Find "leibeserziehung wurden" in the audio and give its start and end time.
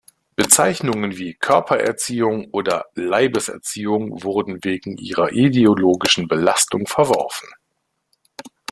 2.95-4.63